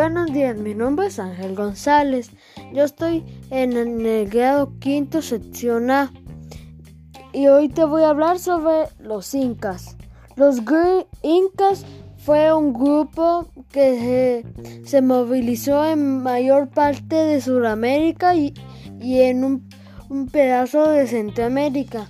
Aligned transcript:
Buenos 0.00 0.32
días, 0.32 0.56
mi 0.56 0.74
nombre 0.74 1.08
es 1.08 1.18
Ángel 1.18 1.54
González. 1.54 2.30
Yo 2.72 2.84
estoy 2.84 3.22
en 3.50 3.76
el 3.76 4.30
grado 4.30 4.72
quinto 4.78 5.20
sección 5.20 5.90
A 5.90 6.10
y 7.34 7.48
hoy 7.48 7.68
te 7.68 7.84
voy 7.84 8.04
a 8.04 8.08
hablar 8.08 8.38
sobre 8.38 8.88
los 8.98 9.34
incas. 9.34 9.98
Los 10.36 10.62
incas 11.20 11.84
fue 12.16 12.50
un 12.50 12.72
grupo 12.72 13.50
que 13.70 14.42
se, 14.86 15.02
movilizó 15.02 15.84
en 15.84 16.22
mayor 16.22 16.70
parte 16.70 17.16
de 17.16 17.42
Sudamérica 17.42 18.34
y, 18.34 18.54
en 19.02 19.44
un, 19.44 19.68
un 20.08 20.28
pedazo 20.28 20.88
de 20.88 21.06
Centroamérica. 21.08 22.08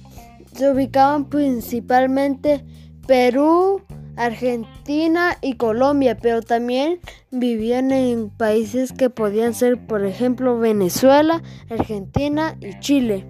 Se 0.55 0.71
ubicaban 0.71 1.25
principalmente 1.25 2.65
Perú, 3.09 3.83
Argentina 4.21 5.39
y 5.41 5.55
Colombia, 5.55 6.19
pero 6.21 6.43
también 6.43 7.01
vivían 7.31 7.91
en 7.91 8.29
países 8.29 8.93
que 8.93 9.09
podían 9.09 9.55
ser, 9.55 9.87
por 9.87 10.05
ejemplo, 10.05 10.59
Venezuela, 10.59 11.43
Argentina 11.71 12.55
y 12.61 12.79
Chile. 12.81 13.25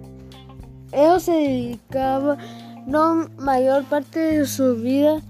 Ellos 0.91 1.23
se 1.23 1.31
dedicaban 1.31 2.37
la 2.87 3.29
mayor 3.37 3.85
parte 3.85 4.19
de 4.19 4.45
su 4.45 4.75
vida 4.75 5.21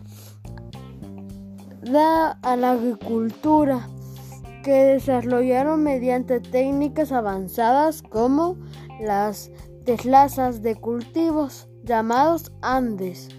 a 2.41 2.55
la 2.55 2.71
agricultura, 2.71 3.87
que 4.63 4.71
desarrollaron 4.71 5.83
mediante 5.83 6.39
técnicas 6.39 7.11
avanzadas 7.11 8.01
como 8.01 8.57
las 8.99 9.51
deslazas 9.85 10.63
de 10.63 10.75
cultivos 10.75 11.67
llamados 11.83 12.51
Andes 12.63 13.29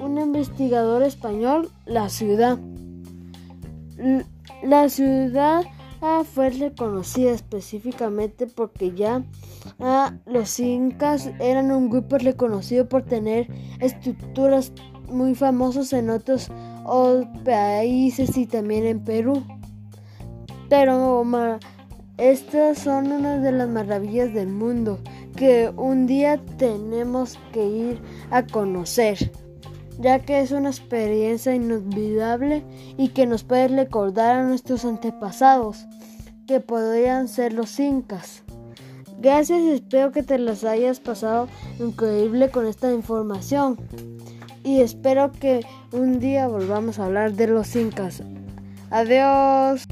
un 0.00 0.18
investigador 0.18 1.04
español 1.04 1.70
la 1.84 2.08
ciudad. 2.08 2.58
La 4.62 4.88
ciudad 4.88 5.62
ah, 6.00 6.22
fue 6.24 6.50
reconocida 6.50 7.32
específicamente 7.32 8.46
porque 8.46 8.92
ya 8.94 9.24
ah, 9.80 10.14
los 10.26 10.58
incas 10.60 11.30
eran 11.40 11.70
un 11.72 11.90
grupo 11.90 12.18
reconocido 12.18 12.88
por 12.88 13.02
tener 13.02 13.48
estructuras 13.80 14.72
muy 15.08 15.34
famosas 15.34 15.92
en 15.92 16.10
otros 16.10 16.50
países 17.44 18.36
y 18.36 18.46
también 18.46 18.86
en 18.86 19.04
Perú. 19.04 19.44
Pero 20.68 21.24
estas 22.16 22.78
son 22.78 23.12
una 23.12 23.38
de 23.38 23.52
las 23.52 23.68
maravillas 23.68 24.32
del 24.32 24.48
mundo 24.48 24.98
que 25.36 25.72
un 25.76 26.06
día 26.06 26.40
tenemos 26.56 27.38
que 27.52 27.66
ir 27.66 28.00
a 28.30 28.46
conocer 28.46 29.32
ya 30.02 30.18
que 30.18 30.40
es 30.40 30.50
una 30.50 30.68
experiencia 30.68 31.54
inolvidable 31.54 32.64
y 32.98 33.08
que 33.08 33.24
nos 33.24 33.44
puede 33.44 33.68
recordar 33.68 34.36
a 34.36 34.42
nuestros 34.42 34.84
antepasados, 34.84 35.86
que 36.46 36.60
podrían 36.60 37.28
ser 37.28 37.52
los 37.52 37.78
incas. 37.78 38.42
Gracias, 39.20 39.60
espero 39.60 40.10
que 40.10 40.24
te 40.24 40.38
las 40.38 40.64
hayas 40.64 40.98
pasado 40.98 41.48
increíble 41.78 42.50
con 42.50 42.66
esta 42.66 42.92
información 42.92 43.78
y 44.64 44.80
espero 44.80 45.30
que 45.30 45.64
un 45.92 46.18
día 46.18 46.48
volvamos 46.48 46.98
a 46.98 47.06
hablar 47.06 47.34
de 47.34 47.46
los 47.46 47.74
incas. 47.76 48.22
Adiós. 48.90 49.86